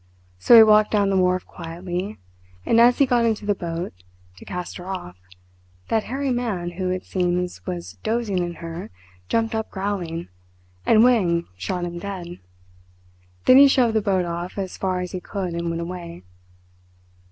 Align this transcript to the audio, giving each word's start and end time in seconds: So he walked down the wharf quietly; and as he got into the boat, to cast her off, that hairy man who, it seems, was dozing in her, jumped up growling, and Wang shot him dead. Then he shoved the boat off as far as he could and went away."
So 0.39 0.55
he 0.57 0.63
walked 0.63 0.89
down 0.89 1.11
the 1.11 1.15
wharf 1.17 1.45
quietly; 1.45 2.17
and 2.65 2.81
as 2.81 2.97
he 2.97 3.05
got 3.05 3.23
into 3.23 3.45
the 3.45 3.53
boat, 3.53 3.93
to 4.37 4.45
cast 4.45 4.77
her 4.77 4.87
off, 4.87 5.15
that 5.89 6.05
hairy 6.05 6.31
man 6.31 6.71
who, 6.71 6.89
it 6.89 7.05
seems, 7.05 7.63
was 7.67 7.99
dozing 8.01 8.39
in 8.39 8.55
her, 8.55 8.89
jumped 9.29 9.53
up 9.53 9.69
growling, 9.69 10.27
and 10.87 11.03
Wang 11.03 11.45
shot 11.55 11.85
him 11.85 11.99
dead. 11.99 12.39
Then 13.45 13.57
he 13.57 13.67
shoved 13.67 13.93
the 13.93 14.01
boat 14.01 14.25
off 14.25 14.57
as 14.57 14.75
far 14.75 15.01
as 15.01 15.11
he 15.11 15.19
could 15.19 15.53
and 15.53 15.69
went 15.69 15.81
away." 15.83 16.23